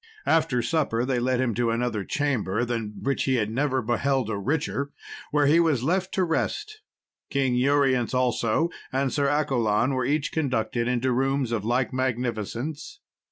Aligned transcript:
After 0.25 0.63
supper 0.63 1.05
they 1.05 1.19
led 1.19 1.39
him 1.39 1.53
to 1.53 1.69
another 1.69 2.03
chamber, 2.03 2.65
than 2.65 2.95
which 3.03 3.25
he 3.25 3.35
had 3.35 3.51
never 3.51 3.83
beheld 3.83 4.31
a 4.31 4.35
richer, 4.35 4.91
where 5.29 5.45
he 5.45 5.59
was 5.59 5.83
left 5.83 6.11
to 6.15 6.23
rest. 6.23 6.81
King 7.29 7.53
Urience, 7.53 8.11
also, 8.15 8.71
and 8.91 9.13
Sir 9.13 9.27
Accolon 9.27 9.93
were 9.93 10.03
each 10.03 10.31
conducted 10.31 10.87
into 10.87 11.11
rooms 11.11 11.51
of 11.51 11.63
like 11.63 11.93
magnificence. 11.93 12.99